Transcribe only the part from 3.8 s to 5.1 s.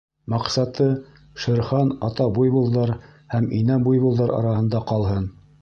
буйволар араһында